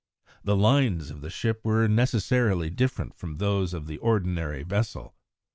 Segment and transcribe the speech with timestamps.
[0.43, 5.13] The lines of the ship were necessarily different from those of the ordinary vessel.